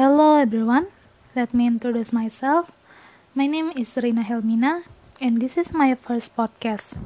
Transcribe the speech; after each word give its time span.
Hello 0.00 0.40
everyone, 0.40 0.88
let 1.36 1.52
me 1.52 1.66
introduce 1.66 2.10
myself. 2.10 2.72
My 3.34 3.44
name 3.44 3.68
is 3.76 4.00
Rina 4.00 4.24
Helmina, 4.24 4.88
and 5.20 5.44
this 5.44 5.60
is 5.60 5.76
my 5.76 5.92
first 5.92 6.32
podcast. 6.32 6.96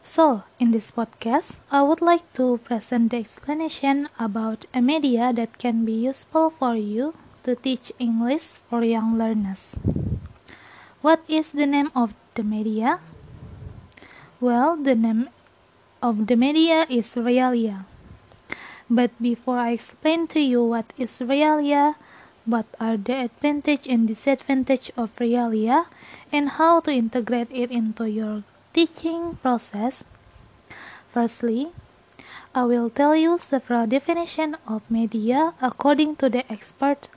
So, 0.00 0.48
in 0.56 0.72
this 0.72 0.88
podcast, 0.88 1.60
I 1.68 1.82
would 1.84 2.00
like 2.00 2.24
to 2.40 2.56
present 2.64 3.12
the 3.12 3.20
explanation 3.20 4.08
about 4.18 4.64
a 4.72 4.80
media 4.80 5.28
that 5.36 5.60
can 5.60 5.84
be 5.84 5.92
useful 5.92 6.48
for 6.56 6.72
you 6.72 7.12
to 7.44 7.52
teach 7.52 7.92
English 8.00 8.64
for 8.72 8.80
young 8.80 9.20
learners. 9.20 9.76
What 11.04 11.20
is 11.28 11.52
the 11.52 11.68
name 11.68 11.92
of 11.92 12.16
the 12.32 12.48
media? 12.48 13.04
Well, 14.40 14.72
the 14.72 14.96
name 14.96 15.28
of 16.00 16.32
the 16.32 16.36
media 16.40 16.88
is 16.88 17.12
Realia. 17.12 17.84
But 18.90 19.10
before 19.20 19.58
I 19.58 19.72
explain 19.72 20.26
to 20.28 20.40
you 20.40 20.64
what 20.64 20.92
is 20.96 21.20
Realia, 21.20 21.96
what 22.46 22.66
are 22.80 22.96
the 22.96 23.28
advantage 23.28 23.86
and 23.86 24.08
disadvantage 24.08 24.90
of 24.96 25.14
Realia, 25.16 25.86
and 26.32 26.56
how 26.56 26.80
to 26.80 26.90
integrate 26.90 27.52
it 27.52 27.70
into 27.70 28.08
your 28.08 28.44
teaching 28.72 29.36
process, 29.42 30.04
firstly, 31.12 31.68
I 32.54 32.64
will 32.64 32.88
tell 32.88 33.14
you 33.14 33.38
several 33.38 33.86
definitions 33.86 34.56
of 34.66 34.80
media 34.90 35.52
according 35.60 36.16
to 36.16 36.30
the 36.30 36.50
expert 36.50 37.08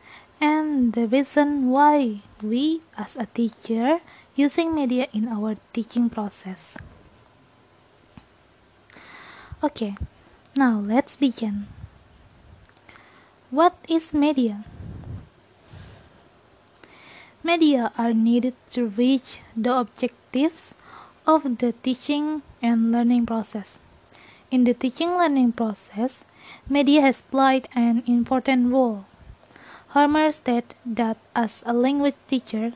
and 0.41 0.91
the 0.91 1.07
reason 1.07 1.69
why 1.69 2.19
we 2.43 2.81
as 2.97 3.15
a 3.15 3.27
teacher 3.27 4.01
using 4.35 4.75
media 4.75 5.07
in 5.13 5.29
our 5.29 5.55
teaching 5.71 6.09
process. 6.09 6.75
Okay, 9.63 9.95
now 10.55 10.79
let's 10.79 11.15
begin. 11.15 11.67
What 13.49 13.75
is 13.87 14.13
media? 14.13 14.65
Media 17.43 17.91
are 17.97 18.13
needed 18.13 18.55
to 18.71 18.87
reach 18.87 19.39
the 19.55 19.75
objectives 19.75 20.73
of 21.25 21.57
the 21.57 21.73
teaching 21.83 22.41
and 22.61 22.91
learning 22.91 23.25
process. 23.25 23.79
In 24.51 24.65
the 24.65 24.73
teaching 24.73 25.11
learning 25.11 25.53
process, 25.53 26.23
media 26.67 27.01
has 27.01 27.21
played 27.21 27.67
an 27.73 28.03
important 28.05 28.71
role. 28.71 29.05
Harmer 29.89 30.31
stated 30.31 30.75
that 30.85 31.17
as 31.35 31.63
a 31.65 31.73
language 31.73 32.15
teacher, 32.27 32.73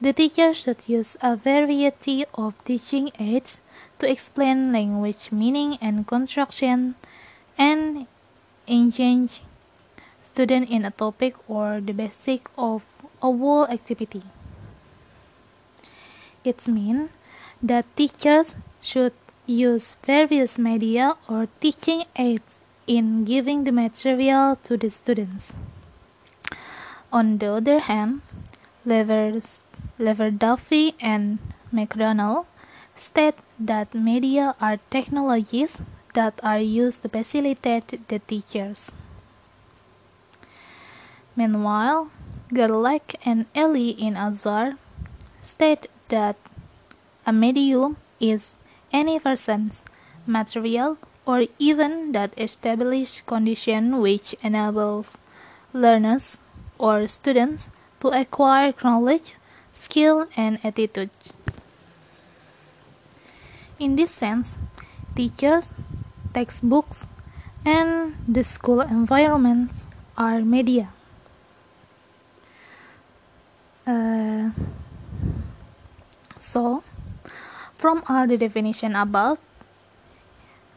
the 0.00 0.12
teacher 0.12 0.52
should 0.52 0.82
use 0.86 1.16
a 1.22 1.36
variety 1.36 2.24
of 2.34 2.54
teaching 2.64 3.10
aids 3.18 3.60
to 4.02 4.10
explain 4.10 4.72
language 4.74 5.30
meaning 5.30 5.78
and 5.80 6.08
construction 6.10 6.96
and 7.56 8.08
engage 8.66 9.42
student 10.24 10.68
in 10.68 10.84
a 10.84 10.90
topic 10.90 11.38
or 11.46 11.80
the 11.80 11.94
basic 11.94 12.50
of 12.58 12.82
a 13.22 13.30
whole 13.30 13.64
activity. 13.70 14.22
It 16.42 16.66
means 16.66 17.10
that 17.62 17.86
teachers 17.94 18.56
should 18.80 19.14
use 19.46 19.94
various 20.02 20.58
media 20.58 21.14
or 21.28 21.46
teaching 21.60 22.02
aids 22.16 22.58
in 22.88 23.24
giving 23.24 23.62
the 23.62 23.70
material 23.70 24.58
to 24.64 24.76
the 24.76 24.90
students. 24.90 25.54
On 27.12 27.38
the 27.38 27.52
other 27.52 27.78
hand, 27.78 28.22
Levers, 28.84 29.60
Lever 29.96 30.32
Duffy 30.32 30.96
and 30.98 31.38
McDonald 31.70 32.46
state 32.94 33.34
that 33.58 33.94
media 33.94 34.54
are 34.60 34.78
technologies 34.90 35.82
that 36.14 36.38
are 36.42 36.58
used 36.58 37.02
to 37.02 37.08
facilitate 37.08 38.08
the 38.08 38.18
teachers. 38.18 38.92
Meanwhile, 41.34 42.10
Gerlach 42.52 43.14
and 43.24 43.46
Ely 43.56 43.96
in 43.96 44.16
Azhar 44.16 44.76
state 45.40 45.88
that 46.08 46.36
a 47.24 47.32
medium 47.32 47.96
is 48.20 48.54
any 48.92 49.18
person's 49.18 49.84
material 50.26 50.98
or 51.24 51.46
even 51.58 52.12
that 52.12 52.34
established 52.36 53.24
condition 53.26 53.98
which 54.00 54.34
enables 54.42 55.16
learners 55.72 56.38
or 56.78 57.06
students 57.06 57.70
to 58.00 58.08
acquire 58.08 58.74
knowledge, 58.84 59.34
skill, 59.72 60.26
and 60.36 60.58
attitude. 60.62 61.10
In 63.82 63.96
this 63.96 64.12
sense, 64.12 64.58
teachers, 65.16 65.74
textbooks, 66.32 67.08
and 67.66 68.14
the 68.28 68.44
school 68.44 68.80
environment 68.80 69.72
are 70.16 70.38
media. 70.42 70.90
Uh, 73.84 74.50
so, 76.38 76.84
from 77.76 78.04
all 78.08 78.28
the 78.28 78.36
definition 78.36 78.94
above, 78.94 79.38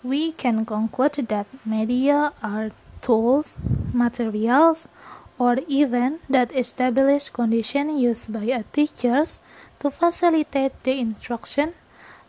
we 0.01 0.31
can 0.31 0.65
conclude 0.65 1.27
that 1.29 1.45
media 1.63 2.33
are 2.41 2.71
tools, 3.03 3.59
materials, 3.93 4.87
or 5.37 5.59
even 5.67 6.17
that 6.27 6.49
established 6.57 7.33
condition 7.33 7.99
used 7.99 8.33
by 8.33 8.45
a 8.45 8.63
teachers 8.73 9.37
to 9.79 9.91
facilitate 9.91 10.73
the 10.81 10.99
instruction, 10.99 11.75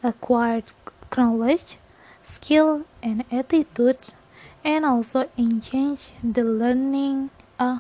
acquired 0.06 0.70
knowledge, 1.16 1.78
skill, 2.22 2.86
and 3.02 3.24
attitudes, 3.32 4.14
and 4.62 4.84
also 4.84 5.28
engage 5.36 6.12
the 6.22 6.42
learning, 6.42 7.30
uh, 7.58 7.78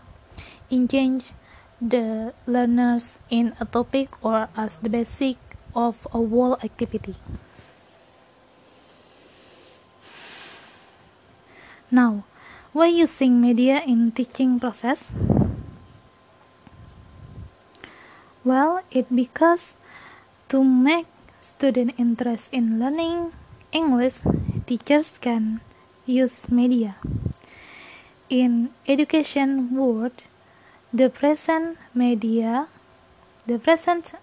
engage 0.70 1.32
the 1.80 2.32
learners 2.46 3.18
in 3.30 3.54
a 3.60 3.64
topic 3.64 4.08
or 4.22 4.48
as 4.56 4.76
the 4.76 4.88
basic 4.88 5.36
of 5.74 6.06
a 6.12 6.18
whole 6.18 6.54
activity. 6.64 7.14
Now, 11.90 12.24
why 12.72 12.88
using 12.88 13.40
media 13.40 13.82
in 13.86 14.10
teaching 14.12 14.58
process? 14.58 15.14
Well, 18.42 18.80
it 18.90 19.10
because 19.14 19.76
to 20.48 20.62
make 20.62 21.06
student 21.46 21.94
interest 21.96 22.48
in 22.50 22.78
learning 22.80 23.32
English, 23.72 24.18
teachers 24.66 25.18
can 25.18 25.60
use 26.04 26.48
media. 26.50 26.96
In 28.28 28.70
education 28.88 29.74
world, 29.76 30.22
the 30.92 31.08
present 31.08 31.78
media, 31.94 32.66
the 33.46 33.58
present 33.58 34.14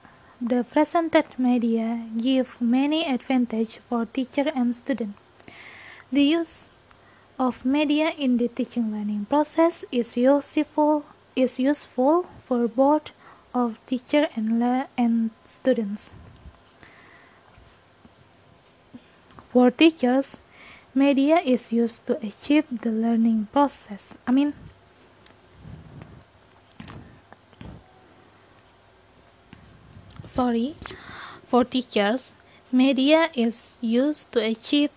the 0.41 0.63
presented 0.65 1.25
media 1.37 2.03
give 2.19 2.59
many 2.59 3.05
advantage 3.07 3.77
for 3.77 4.05
teacher 4.05 4.51
and 4.53 4.75
student. 4.75 5.15
The 6.11 6.23
use 6.23 6.69
of 7.39 7.63
media 7.63 8.09
in 8.17 8.37
the 8.37 8.49
teaching 8.49 8.91
learning 8.91 9.27
process 9.29 9.85
is 9.91 10.17
useful 10.17 11.05
is 11.35 11.59
useful 11.59 12.25
for 12.45 12.67
both 12.67 13.13
of 13.53 13.79
teacher 13.87 14.27
and 14.35 14.61
and 14.97 15.31
students. 15.45 16.11
For 19.53 19.69
teachers, 19.69 20.41
media 20.95 21.37
is 21.45 21.71
used 21.71 22.07
to 22.07 22.17
achieve 22.25 22.65
the 22.81 22.89
learning 22.89 23.49
process. 23.53 24.17
I 24.25 24.31
mean, 24.31 24.55
sorry, 30.25 30.73
for 31.45 31.63
teachers, 31.63 32.33
media 32.71 33.29
is 33.35 33.77
used 33.79 34.31
to 34.31 34.41
achieve 34.41 34.89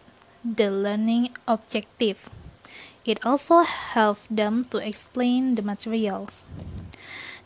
the 0.43 0.71
learning 0.71 1.37
objective. 1.47 2.31
It 3.05 3.21
also 3.27 3.61
helps 3.61 4.25
them 4.31 4.65
to 4.71 4.79
explain 4.79 5.57
the 5.57 5.63
materials. 5.63 6.45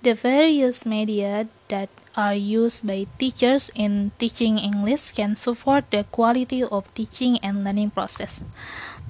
The 0.02 0.14
various 0.14 0.86
media 0.86 1.48
that 1.66 1.90
are 2.16 2.34
used 2.34 2.86
by 2.86 3.06
teachers 3.18 3.70
in 3.74 4.12
teaching 4.18 4.58
English 4.58 5.12
can 5.12 5.36
support 5.36 5.90
the 5.90 6.04
quality 6.04 6.62
of 6.62 6.92
teaching 6.94 7.38
and 7.42 7.64
learning 7.64 7.90
process. 7.90 8.42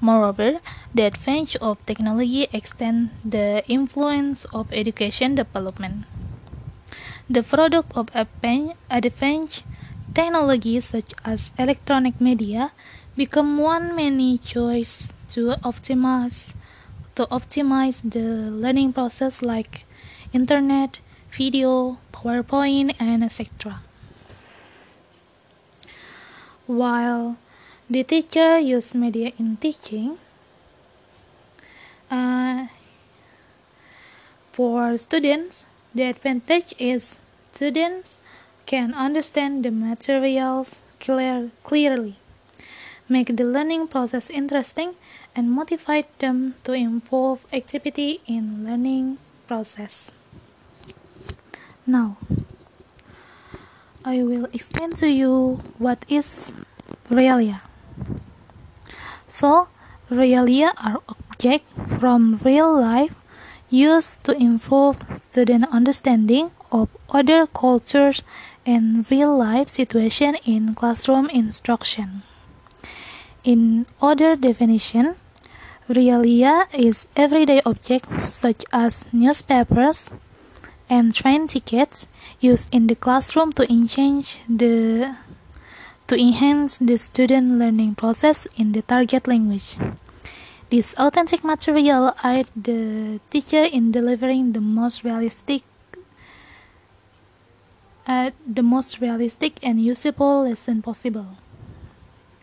Moreover, 0.01 0.59
the 0.93 1.03
advance 1.03 1.55
of 1.55 1.83
technology 1.85 2.47
extends 2.53 3.11
the 3.23 3.63
influence 3.67 4.45
of 4.53 4.71
education 4.73 5.35
development. 5.35 6.05
The 7.29 7.43
product 7.43 7.95
of 7.95 8.09
advanced 8.13 9.63
technology 10.13 10.81
such 10.81 11.13
as 11.23 11.51
electronic 11.57 12.19
media 12.19 12.71
become 13.15 13.57
one 13.57 13.95
many 13.95 14.37
choice 14.37 15.17
to 15.29 15.55
optimize 15.63 16.53
to 17.15 17.25
optimize 17.27 18.01
the 18.03 18.49
learning 18.51 18.93
process 18.93 19.41
like 19.41 19.85
internet, 20.33 20.99
video, 21.31 21.97
PowerPoint, 22.11 22.95
and 22.99 23.23
etc. 23.23 23.81
While 26.67 27.37
the 27.89 28.03
teacher 28.03 28.59
use 28.59 28.93
media 28.93 29.31
in 29.39 29.57
teaching, 29.57 30.17
uh, 32.09 32.67
For 34.51 34.97
students, 34.97 35.65
the 35.95 36.03
advantage 36.03 36.75
is 36.77 37.19
students 37.53 38.17
can 38.65 38.93
understand 38.93 39.63
the 39.63 39.71
materials 39.71 40.81
clear, 40.99 41.51
clearly, 41.63 42.17
make 43.07 43.37
the 43.37 43.45
learning 43.45 43.87
process 43.87 44.29
interesting, 44.29 44.95
and 45.33 45.49
motivate 45.49 46.11
them 46.19 46.55
to 46.65 46.73
involve 46.73 47.47
activity 47.53 48.19
in 48.27 48.65
learning 48.65 49.19
process. 49.47 50.11
Now, 51.85 52.17
I 54.05 54.21
will 54.21 54.45
explain 54.53 54.93
to 55.01 55.09
you 55.09 55.61
what 55.77 56.05
is 56.07 56.53
realia. 57.09 57.61
So, 59.25 59.69
realia 60.09 60.73
are 60.77 61.01
objects 61.09 61.69
from 61.97 62.37
real 62.43 62.69
life 62.69 63.15
used 63.69 64.23
to 64.25 64.37
improve 64.37 64.97
student 65.17 65.65
understanding 65.71 66.51
of 66.71 66.89
other 67.09 67.47
cultures 67.47 68.21
and 68.65 69.09
real 69.09 69.37
life 69.37 69.69
situation 69.69 70.35
in 70.45 70.75
classroom 70.75 71.29
instruction. 71.29 72.21
In 73.43 73.87
other 74.01 74.35
definition, 74.35 75.15
realia 75.89 76.69
is 76.77 77.07
everyday 77.15 77.61
objects 77.65 78.33
such 78.33 78.65
as 78.71 79.05
newspapers 79.11 80.13
and 80.91 81.15
train 81.15 81.47
tickets 81.47 82.05
used 82.41 82.67
in 82.75 82.87
the 82.87 82.95
classroom 82.95 83.53
to 83.55 83.63
enhance 83.71 84.43
the 84.49 85.15
to 86.07 86.19
enhance 86.19 86.77
the 86.83 86.97
student 86.99 87.55
learning 87.55 87.95
process 87.95 88.45
in 88.59 88.73
the 88.73 88.83
target 88.83 89.25
language. 89.25 89.79
This 90.69 90.93
authentic 90.99 91.47
material 91.47 92.11
aid 92.25 92.51
the 92.51 93.21
teacher 93.31 93.63
in 93.63 93.95
delivering 93.95 94.51
the 94.51 94.59
most 94.59 95.07
realistic 95.07 95.63
uh, 98.05 98.31
the 98.43 98.63
most 98.63 98.99
realistic 98.99 99.63
and 99.63 99.79
usable 99.79 100.43
lesson 100.43 100.81
possible. 100.81 101.39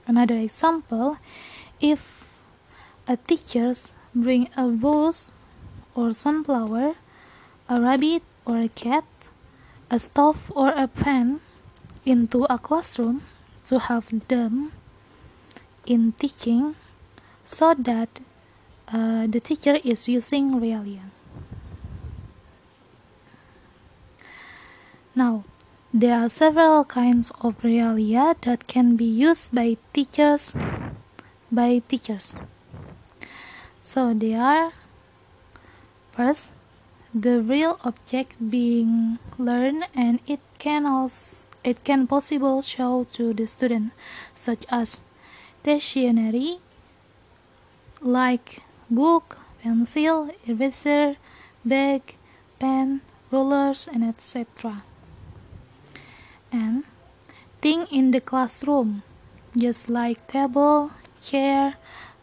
Another 0.06 0.40
example, 0.40 1.18
if 1.80 2.24
a 3.06 3.18
teacher 3.18 3.74
bring 4.14 4.48
a 4.56 4.64
rose 4.64 5.32
or 5.94 6.14
sunflower, 6.14 6.96
a 7.68 7.80
rabbit 7.80 8.22
or 8.48 8.58
a 8.58 8.68
cat, 8.68 9.04
a 9.90 9.98
stove 9.98 10.50
or 10.56 10.70
a 10.70 10.88
pen 10.88 11.40
into 12.04 12.44
a 12.44 12.58
classroom 12.58 13.22
to 13.66 13.78
have 13.78 14.08
them 14.28 14.72
in 15.84 16.12
teaching 16.12 16.74
so 17.44 17.74
that 17.74 18.08
uh, 18.88 19.26
the 19.26 19.40
teacher 19.40 19.78
is 19.84 20.08
using 20.08 20.52
realia. 20.52 21.10
Now, 25.14 25.44
there 25.92 26.18
are 26.18 26.28
several 26.28 26.84
kinds 26.84 27.30
of 27.40 27.60
realia 27.60 28.40
that 28.42 28.66
can 28.66 28.96
be 28.96 29.04
used 29.04 29.54
by 29.54 29.76
teachers 29.92 30.56
by 31.50 31.80
teachers. 31.88 32.36
So 33.82 34.12
they 34.12 34.34
are 34.34 34.72
first 36.12 36.52
the 37.23 37.43
real 37.43 37.79
object 37.85 38.37
being 38.50 39.19
learned 39.38 39.85
and 39.94 40.20
it 40.26 40.41
can 40.59 40.87
also 40.87 41.49
it 41.65 41.82
can 41.85 42.06
possible 42.06 42.62
show 42.62 43.05
to 43.12 43.35
the 43.35 43.47
student 43.47 43.93
such 44.32 44.65
as 44.70 45.00
stationery 45.62 46.59
like 48.00 48.62
book, 48.88 49.38
pencil, 49.62 50.31
eraser, 50.47 51.17
bag, 51.65 52.15
pen, 52.59 53.00
rulers, 53.31 53.88
and 53.93 54.05
etc. 54.05 54.82
And 56.53 56.85
thing 57.61 57.87
in 57.91 58.12
the 58.12 58.20
classroom, 58.20 59.03
just 59.56 59.91
like 59.91 60.26
table, 60.29 60.93
chair, 61.20 61.75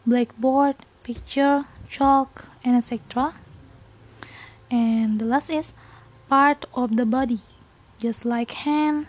blackboard, 0.06 0.78
picture, 1.04 1.66
chalk, 1.88 2.46
and 2.64 2.78
etc. 2.78 3.36
And 4.72 5.20
the 5.20 5.26
last 5.26 5.50
is 5.50 5.74
part 6.28 6.66
of 6.74 6.98
the 6.98 7.06
body, 7.06 7.42
just 8.00 8.26
like 8.26 8.52
hand, 8.52 9.08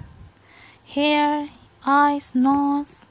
hair, 0.85 1.49
eyes, 1.85 2.35
nose, 2.35 3.07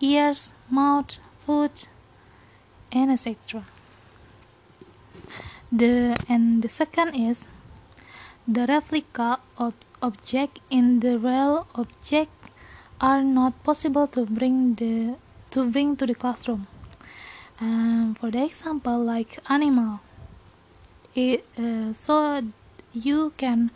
ears, 0.00 0.52
mouth, 0.70 1.18
foot, 1.44 1.88
and 2.92 3.10
etc. 3.10 3.64
The 5.70 6.16
and 6.28 6.62
the 6.62 6.68
second 6.68 7.14
is 7.14 7.46
the 8.48 8.66
replica 8.66 9.38
of 9.58 9.74
object 10.02 10.58
in 10.70 11.00
the 11.00 11.18
real 11.18 11.66
object 11.74 12.32
are 13.00 13.22
not 13.22 13.62
possible 13.62 14.06
to 14.08 14.26
bring 14.26 14.74
the 14.74 15.16
to 15.50 15.70
bring 15.70 15.96
to 15.96 16.06
the 16.06 16.14
classroom. 16.14 16.66
Um, 17.60 18.16
for 18.18 18.30
the 18.30 18.44
example, 18.44 18.98
like 19.04 19.38
animal, 19.48 20.00
it 21.20 21.44
uh, 21.58 21.92
so 21.92 22.42
you 22.92 23.32
can 23.36 23.70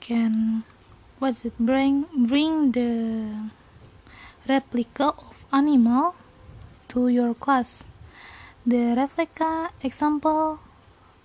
can 0.00 0.64
what's 1.18 1.44
it 1.44 1.56
bring 1.58 2.06
bring 2.30 2.72
the 2.72 2.90
replica 4.48 5.08
of 5.16 5.36
animal 5.52 6.14
to 6.88 7.08
your 7.08 7.34
class 7.34 7.84
the 8.66 8.94
replica 8.96 9.70
example 9.82 10.60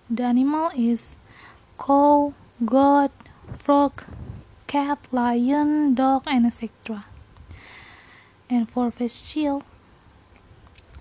the 0.09 0.23
animal 0.23 0.69
is 0.77 1.15
cow, 1.79 2.33
goat, 2.63 3.11
frog, 3.57 4.03
cat, 4.67 4.99
lion, 5.11 5.95
dog, 5.95 6.23
and 6.27 6.45
etc. 6.45 7.05
And 8.49 8.69
for 8.69 8.91
face 8.91 9.25
shield, 9.25 9.63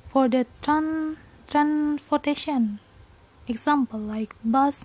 for 0.09 0.29
the 0.29 0.47
tran 0.63 1.17
transportation 1.47 2.81
example 3.49 3.99
like 3.99 4.35
bus, 4.45 4.85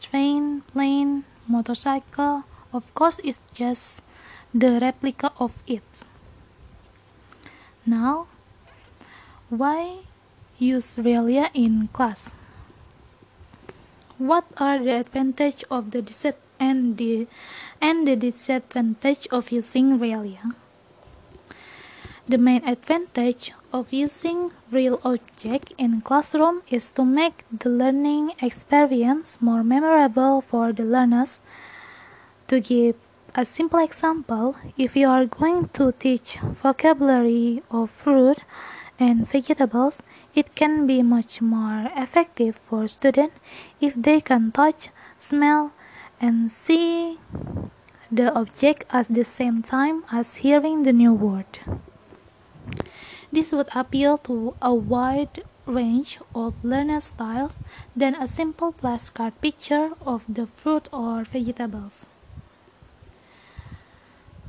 train, 0.00 0.62
plane, 0.72 1.24
motorcycle, 1.46 2.44
of 2.72 2.94
course 2.94 3.20
it's 3.24 3.40
just 3.54 4.02
the 4.54 4.78
replica 4.80 5.32
of 5.38 5.62
it. 5.66 5.82
Now, 7.86 8.26
why 9.48 10.06
use 10.60 10.96
realia 10.96 11.48
in 11.54 11.88
class. 11.88 12.34
What 14.18 14.44
are 14.58 14.78
the 14.78 15.00
advantage 15.00 15.64
of 15.70 15.90
the 15.90 16.02
disadvantage 16.02 16.46
and 16.60 16.98
the 16.98 17.26
and 17.80 18.06
the 18.06 18.14
disadvantage 18.16 19.26
of 19.32 19.50
using 19.50 19.98
realia? 19.98 20.52
The 22.30 22.38
main 22.38 22.62
advantage 22.64 23.50
of 23.72 23.92
using 23.92 24.52
real 24.70 25.00
object 25.04 25.74
in 25.76 26.00
classroom 26.00 26.62
is 26.70 26.88
to 26.92 27.04
make 27.04 27.44
the 27.50 27.68
learning 27.68 28.34
experience 28.40 29.42
more 29.42 29.64
memorable 29.64 30.40
for 30.40 30.72
the 30.72 30.84
learners. 30.84 31.40
To 32.46 32.60
give 32.60 32.94
a 33.34 33.44
simple 33.44 33.80
example, 33.80 34.54
if 34.78 34.94
you 34.94 35.08
are 35.08 35.26
going 35.26 35.70
to 35.70 35.90
teach 35.90 36.38
vocabulary 36.62 37.64
of 37.68 37.90
fruit 37.90 38.44
and 39.00 39.26
vegetables, 39.26 40.00
it 40.32 40.54
can 40.54 40.86
be 40.86 41.02
much 41.02 41.42
more 41.42 41.90
effective 41.96 42.54
for 42.62 42.86
students 42.86 43.34
if 43.80 43.94
they 43.96 44.20
can 44.20 44.52
touch, 44.52 44.90
smell, 45.18 45.72
and 46.20 46.52
see 46.52 47.18
the 48.08 48.32
object 48.38 48.84
at 48.90 49.12
the 49.12 49.24
same 49.24 49.64
time 49.64 50.04
as 50.12 50.46
hearing 50.46 50.84
the 50.84 50.92
new 50.92 51.12
word. 51.12 51.58
This 53.32 53.52
would 53.52 53.68
appeal 53.74 54.18
to 54.26 54.54
a 54.60 54.74
wide 54.74 55.44
range 55.66 56.18
of 56.34 56.54
learner 56.64 57.00
styles 57.00 57.60
than 57.94 58.14
a 58.14 58.26
simple 58.26 58.72
flashcard 58.72 59.32
picture 59.40 59.92
of 60.04 60.24
the 60.28 60.46
fruit 60.46 60.88
or 60.92 61.22
vegetables. 61.24 62.06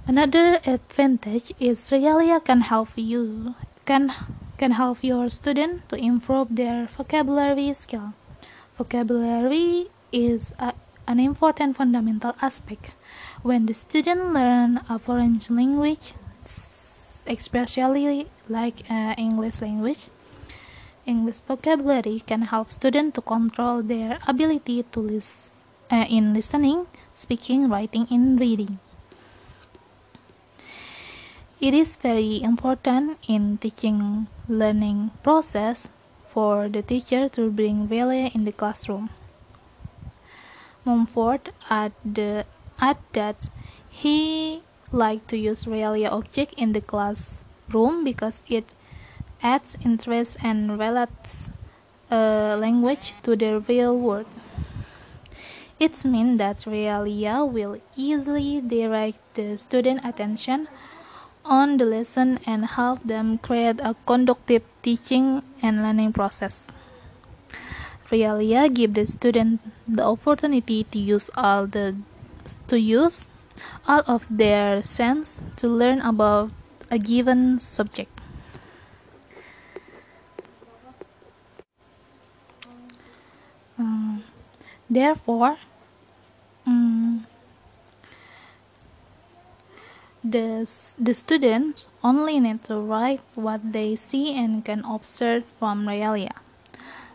Another 0.08 0.60
advantage 0.66 1.54
is 1.60 1.78
Realia 1.92 2.44
can 2.44 2.62
help 2.62 2.90
you 2.98 3.54
can 3.86 4.12
can 4.58 4.72
help 4.72 5.04
your 5.04 5.30
student 5.30 5.88
to 5.90 5.96
improve 5.96 6.50
their 6.50 6.88
vocabulary 6.98 7.74
skill. 7.74 8.14
Vocabulary 8.78 9.90
is 10.12 10.54
a, 10.60 10.74
an 11.08 11.20
important 11.20 11.78
fundamental 11.78 12.36
aspect. 12.42 12.94
When 13.42 13.66
the 13.66 13.74
student 13.74 14.34
learn 14.34 14.82
a 14.90 14.98
foreign 14.98 15.40
language, 15.50 16.14
especially 17.28 18.28
like 18.52 18.84
uh, 18.90 19.16
English 19.18 19.62
language, 19.62 20.12
English 21.06 21.40
vocabulary 21.48 22.20
can 22.28 22.44
help 22.44 22.70
students 22.70 23.16
to 23.16 23.22
control 23.22 23.82
their 23.82 24.20
ability 24.28 24.84
to 24.92 25.00
listen 25.00 25.52
uh, 25.92 26.06
in 26.10 26.34
listening, 26.34 26.88
speaking, 27.14 27.70
writing, 27.70 28.08
and 28.10 28.40
reading. 28.40 28.80
It 31.60 31.74
is 31.74 31.98
very 31.98 32.42
important 32.42 33.20
in 33.28 33.58
teaching 33.58 34.28
learning 34.48 35.12
process 35.22 35.94
for 36.28 36.70
the 36.70 36.82
teacher 36.82 37.30
to 37.30 37.52
bring 37.52 37.88
value 37.88 38.32
in 38.34 38.46
the 38.46 38.52
classroom. 38.52 39.10
Mumford 40.84 41.52
add, 41.70 41.94
the, 42.04 42.46
add 42.80 42.98
that 43.14 43.50
he 43.90 44.64
liked 44.92 45.28
to 45.28 45.38
use 45.38 45.66
realia 45.66 46.12
object 46.12 46.56
in 46.58 46.74
the 46.74 46.82
classroom 47.72 48.04
because 48.04 48.44
it 48.50 48.66
adds 49.42 49.78
interest 49.84 50.38
and 50.44 50.80
relates 50.80 51.50
a 52.12 52.58
language 52.60 53.14
to 53.24 53.36
the 53.36 53.60
real 53.60 53.98
world. 53.98 54.28
It 55.80 56.06
means 56.06 56.38
that 56.38 56.58
realia 56.68 57.42
will 57.50 57.82
easily 57.96 58.62
direct 58.62 59.20
the 59.34 59.58
student 59.58 60.06
attention 60.06 60.68
on 61.44 61.78
the 61.78 61.86
lesson 61.86 62.40
and 62.46 62.66
help 62.66 63.02
them 63.04 63.40
create 63.40 63.80
a 63.82 63.96
conductive 64.06 64.62
teaching 64.84 65.42
and 65.62 65.82
learning 65.82 66.14
process. 66.14 66.70
Realia 68.12 68.72
give 68.72 68.94
the 68.94 69.08
student 69.08 69.62
the 69.88 70.04
opportunity 70.04 70.84
to 70.84 71.00
use 71.00 71.32
all 71.36 71.66
the 71.66 71.96
to 72.68 72.78
use 72.78 73.28
all 73.88 74.04
of 74.06 74.28
their 74.30 74.84
sense 74.84 75.40
to 75.56 75.68
learn 75.68 76.02
about 76.02 76.52
a 76.92 77.00
given 77.00 77.58
subject. 77.58 78.12
Um, 83.80 84.24
therefore, 84.90 85.58
um, 86.68 87.26
the, 90.24 90.70
the 91.00 91.14
students 91.14 91.88
only 92.04 92.40
need 92.40 92.64
to 92.66 92.78
write 92.78 93.22
what 93.36 93.72
they 93.72 93.96
see 93.96 94.38
and 94.38 94.64
can 94.64 94.84
observe 94.86 95.46
from 95.58 95.88
realia. 95.88 96.36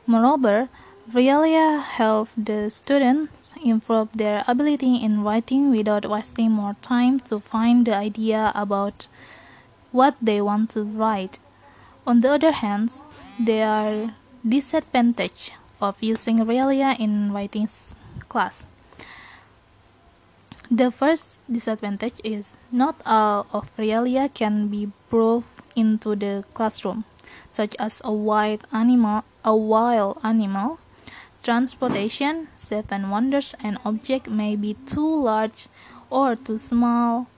Moreover, 0.07 0.69
realia 1.13 1.83
help 1.83 2.29
the 2.37 2.71
students 2.71 3.53
improve 3.63 4.09
their 4.15 4.43
ability 4.49 4.97
in 4.97 5.23
writing 5.23 5.71
without 5.71 6.09
wasting 6.09 6.51
more 6.51 6.77
time 6.83 7.21
to 7.21 7.39
find 7.39 7.87
the 7.87 7.95
idea 7.95 8.51
about 8.55 9.07
what 9.97 10.15
they 10.21 10.45
want 10.45 10.69
to 10.77 10.85
write. 10.85 11.41
On 12.07 12.21
the 12.21 12.31
other 12.31 12.53
hand, 12.53 13.01
there 13.41 13.67
are 13.67 14.15
disadvantages 14.47 15.57
of 15.81 15.97
using 16.03 16.45
realia 16.45 16.93
in 17.01 17.33
writing 17.33 17.69
class. 18.29 18.69
The 20.71 20.91
first 20.91 21.41
disadvantage 21.51 22.21
is 22.23 22.59
not 22.71 23.01
all 23.07 23.47
of 23.53 23.73
realia 23.79 24.29
can 24.29 24.69
be 24.69 24.93
brought 25.09 25.49
into 25.75 26.15
the 26.15 26.45
classroom, 26.53 27.05
such 27.49 27.75
as 27.79 28.03
a 28.05 28.13
wild 28.13 28.67
animal, 28.73 29.25
a 29.45 29.57
wild 29.57 30.19
animal, 30.23 30.79
transportation, 31.43 32.49
seven 32.55 33.09
wonders, 33.09 33.55
and 33.63 33.79
object 33.85 34.29
may 34.29 34.57
be 34.57 34.75
too 34.75 35.23
large 35.23 35.69
or 36.11 36.37
too 36.37 36.59
small 36.59 37.29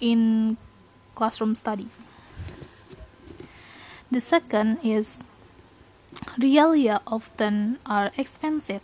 in 0.00 0.56
classroom 1.14 1.54
study. 1.54 1.88
The 4.10 4.20
second 4.20 4.78
is 4.84 5.24
realia 6.38 7.00
often 7.06 7.78
are 7.86 8.10
expensive. 8.16 8.82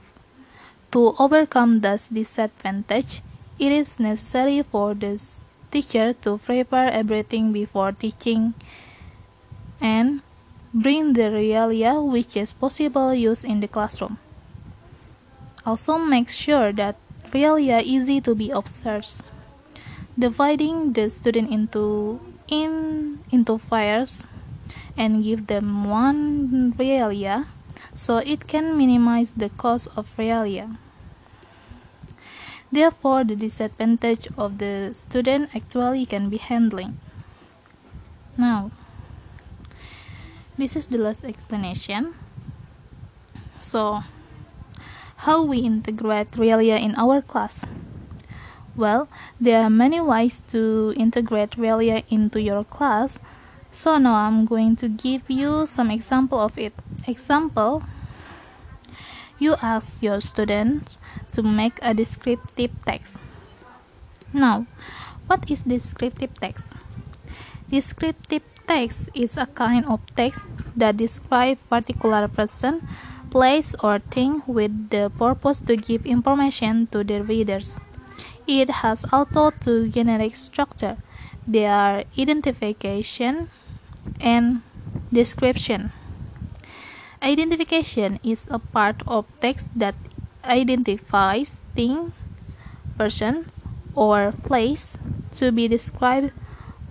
To 0.92 1.14
overcome 1.18 1.80
this 1.80 2.08
disadvantage, 2.08 3.22
it 3.58 3.70
is 3.70 4.00
necessary 4.00 4.62
for 4.62 4.94
the 4.94 5.20
teacher 5.70 6.12
to 6.24 6.38
prepare 6.38 6.90
everything 6.90 7.52
before 7.52 7.92
teaching 7.92 8.54
and 9.80 10.22
bring 10.74 11.12
the 11.12 11.30
realia 11.30 12.02
which 12.02 12.36
is 12.36 12.52
possible 12.52 13.14
use 13.14 13.44
in 13.44 13.60
the 13.60 13.68
classroom. 13.68 14.18
Also 15.64 15.98
make 15.98 16.28
sure 16.28 16.72
that 16.72 16.96
realia 17.30 17.82
easy 17.82 18.20
to 18.20 18.34
be 18.34 18.50
observed. 18.50 19.30
Dividing 20.20 20.92
the 20.92 21.08
student 21.08 21.48
into 21.48 22.20
in 22.44 23.24
into 23.32 23.56
fires 23.56 24.28
and 24.92 25.24
give 25.24 25.48
them 25.48 25.88
one 25.88 26.76
realia 26.76 27.48
so 27.96 28.18
it 28.20 28.44
can 28.44 28.76
minimize 28.76 29.32
the 29.32 29.48
cost 29.56 29.88
of 29.96 30.12
realia. 30.20 30.76
Therefore, 32.68 33.24
the 33.24 33.34
disadvantage 33.34 34.28
of 34.36 34.58
the 34.58 34.92
student 34.92 35.56
actually 35.56 36.04
can 36.04 36.28
be 36.28 36.36
handling. 36.36 37.00
Now, 38.36 38.70
this 40.60 40.76
is 40.76 40.86
the 40.86 40.98
last 40.98 41.24
explanation. 41.24 42.14
So, 43.56 44.04
how 45.24 45.42
we 45.42 45.64
integrate 45.64 46.36
realia 46.36 46.76
in 46.76 46.94
our 46.94 47.22
class? 47.22 47.64
Well, 48.80 49.08
there 49.36 49.60
are 49.60 49.68
many 49.68 50.00
ways 50.00 50.40
to 50.56 50.94
integrate 50.96 51.60
realia 51.60 52.02
into 52.08 52.40
your 52.40 52.64
class. 52.64 53.20
So 53.68 53.98
now 53.98 54.24
I'm 54.24 54.46
going 54.46 54.76
to 54.76 54.88
give 54.88 55.28
you 55.28 55.66
some 55.66 55.90
example 55.90 56.40
of 56.40 56.56
it. 56.56 56.72
Example, 57.06 57.84
you 59.38 59.56
ask 59.60 60.02
your 60.02 60.22
students 60.22 60.96
to 61.32 61.42
make 61.42 61.76
a 61.82 61.92
descriptive 61.92 62.72
text. 62.86 63.18
Now, 64.32 64.64
what 65.26 65.44
is 65.50 65.60
descriptive 65.60 66.40
text? 66.40 66.72
Descriptive 67.68 68.48
text 68.66 69.10
is 69.12 69.36
a 69.36 69.44
kind 69.44 69.84
of 69.84 70.00
text 70.16 70.48
that 70.74 70.96
describes 70.96 71.60
particular 71.68 72.28
person, 72.28 72.88
place 73.28 73.74
or 73.84 73.98
thing 73.98 74.40
with 74.46 74.88
the 74.88 75.12
purpose 75.18 75.60
to 75.68 75.76
give 75.76 76.06
information 76.06 76.86
to 76.96 77.04
the 77.04 77.20
readers. 77.20 77.76
It 78.50 78.82
has 78.82 79.06
also 79.12 79.52
two 79.52 79.88
generic 79.90 80.34
structure. 80.34 80.96
They 81.46 81.66
are 81.66 82.02
identification 82.18 83.48
and 84.20 84.62
description. 85.12 85.92
Identification 87.22 88.18
is 88.24 88.48
a 88.50 88.58
part 88.58 89.06
of 89.06 89.26
text 89.40 89.70
that 89.76 89.94
identifies 90.44 91.60
thing, 91.76 92.12
persons, 92.98 93.64
or 93.94 94.32
place 94.32 94.98
to 95.38 95.52
be 95.52 95.68
described, 95.68 96.32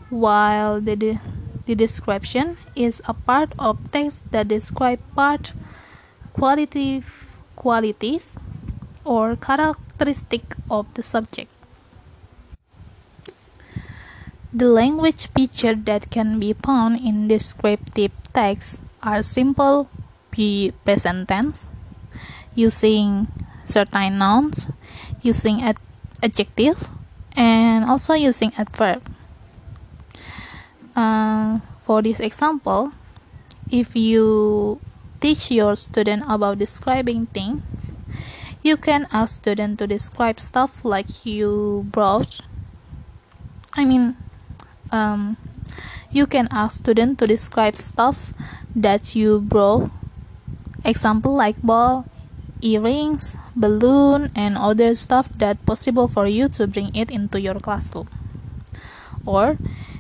while 0.10 0.80
the, 0.80 0.96
de- 0.96 1.20
the 1.66 1.76
description 1.76 2.56
is 2.74 3.02
a 3.04 3.14
part 3.14 3.52
of 3.60 3.92
text 3.92 4.24
that 4.32 4.48
describe 4.48 5.02
part, 5.14 5.52
qualitative 6.32 7.36
qualities, 7.58 8.30
or 9.04 9.36
characteristic 10.00 10.56
of 10.72 10.88
the 10.94 11.04
subject. 11.04 11.52
The 14.54 14.66
language 14.66 15.28
feature 15.36 15.76
that 15.76 16.10
can 16.10 16.40
be 16.40 16.54
found 16.54 17.04
in 17.04 17.28
descriptive 17.28 18.12
text 18.34 18.82
are 19.04 19.22
simple 19.22 19.90
present 20.86 21.28
tense, 21.28 21.68
using 22.56 23.28
certain 23.66 24.18
nouns, 24.18 24.72
using 25.22 25.62
ad- 25.62 25.84
adjective, 26.24 26.88
and 27.36 27.84
also 27.84 28.14
using 28.14 28.54
adverb. 28.58 29.04
Uh, 30.96 31.60
for 31.78 32.02
this 32.02 32.22
example, 32.22 32.94
if 33.70 33.98
you 33.98 34.80
teach 35.20 35.52
your 35.52 35.76
student 35.76 36.24
about 36.30 36.58
describing 36.58 37.26
things, 37.28 37.62
you 38.62 38.78
can 38.78 39.08
ask 39.12 39.36
student 39.36 39.80
to 39.80 39.88
describe 39.88 40.40
stuff 40.40 40.84
like 40.84 41.26
you 41.26 41.86
brought. 41.92 42.42
I 43.74 43.86
mean, 43.86 44.18
um, 44.92 45.38
you 46.12 46.26
can 46.26 46.48
ask 46.52 46.80
student 46.80 47.20
to 47.20 47.28
describe 47.28 47.78
stuff 47.78 48.34
that 48.76 49.16
you 49.16 49.40
brought 49.40 49.92
example 50.86 51.36
like 51.36 51.62
ball 51.62 52.06
earrings 52.62 53.36
balloon 53.56 54.32
and 54.36 54.58
other 54.58 54.96
stuff 54.96 55.30
that 55.38 55.66
possible 55.66 56.08
for 56.08 56.28
you 56.28 56.48
to 56.50 56.68
bring 56.68 56.94
it 56.96 57.12
into 57.12 57.40
your 57.40 57.56
classroom 57.56 58.08
or 59.26 59.58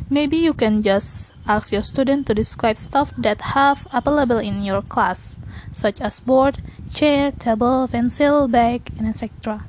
maybe 0.09 0.37
you 0.37 0.53
can 0.53 0.81
just 0.81 1.31
ask 1.47 1.71
your 1.71 1.83
student 1.83 2.25
to 2.25 2.33
describe 2.33 2.77
stuff 2.77 3.13
that 3.17 3.53
have 3.53 3.87
available 3.93 4.39
in 4.39 4.63
your 4.63 4.81
class 4.81 5.37
such 5.71 6.01
as 6.01 6.19
board 6.19 6.61
chair 6.91 7.31
table 7.31 7.87
pencil 7.87 8.47
bag 8.47 8.89
and 8.97 9.07
etc 9.07 9.63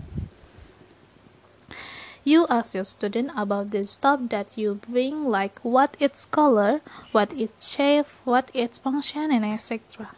you 2.24 2.46
ask 2.48 2.74
your 2.74 2.84
student 2.84 3.30
about 3.36 3.70
the 3.70 3.84
stuff 3.84 4.20
that 4.28 4.56
you 4.56 4.74
bring 4.74 5.24
like 5.28 5.58
what 5.60 5.96
its 6.00 6.24
color 6.24 6.80
what 7.12 7.32
its 7.32 7.68
shape 7.68 8.06
what 8.24 8.50
its 8.54 8.78
function 8.78 9.30
and 9.30 9.44
etc 9.44 10.08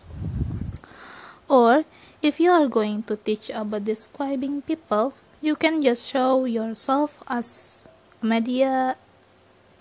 or 1.48 1.84
if 2.22 2.38
you 2.38 2.50
are 2.50 2.68
going 2.68 3.02
to 3.02 3.16
teach 3.16 3.50
about 3.50 3.84
describing 3.84 4.62
people 4.62 5.14
you 5.40 5.56
can 5.56 5.82
just 5.82 6.10
show 6.10 6.44
yourself 6.44 7.22
as 7.28 7.88
media 8.22 8.96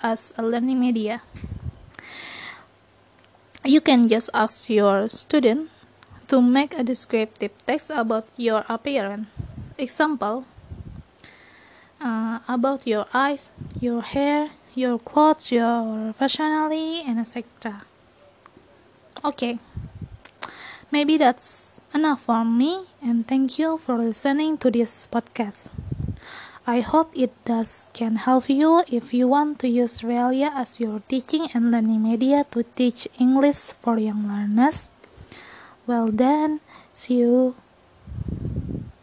as 0.04 0.34
a 0.38 0.44
learning 0.44 0.80
media 0.80 1.22
you 3.64 3.82
can 3.82 4.08
just 4.08 4.30
ask 4.34 4.70
your 4.70 5.10
student 5.10 5.70
to 6.28 6.42
make 6.42 6.74
a 6.74 6.84
descriptive 6.84 7.52
text 7.66 7.92
about 7.92 8.26
your 8.38 8.64
appearance. 8.70 9.28
Example 9.78 10.46
uh, 12.02 12.40
about 12.48 12.88
your 12.88 13.06
eyes, 13.14 13.52
your 13.80 14.02
hair, 14.02 14.52
your 14.74 14.98
clothes, 14.98 15.52
your 15.52 16.14
personality, 16.14 17.04
and 17.06 17.20
etc. 17.20 17.84
Okay, 19.24 19.60
maybe 20.90 21.18
that's 21.18 21.82
enough 21.94 22.22
for 22.24 22.44
me, 22.46 22.86
and 23.04 23.28
thank 23.28 23.60
you 23.60 23.78
for 23.78 23.98
listening 23.98 24.58
to 24.58 24.72
this 24.72 25.08
podcast. 25.12 25.70
I 26.68 26.82
hope 26.82 27.10
it 27.18 27.34
does 27.44 27.86
can 27.94 28.18
help 28.18 28.48
you 28.48 28.84
if 28.86 29.14
you 29.14 29.28
want 29.28 29.58
to 29.60 29.68
use 29.68 30.02
Realia 30.02 30.54
as 30.54 30.80
your 30.80 31.02
teaching 31.10 31.50
and 31.56 31.72
learning 31.72 32.04
media 32.04 32.46
to 32.52 32.62
teach 32.62 33.08
English 33.18 33.74
for 33.82 33.98
young 33.98 34.30
learners. 34.30 34.92
Well 35.88 36.14
then, 36.14 36.62
see 36.94 37.26
you 37.26 37.56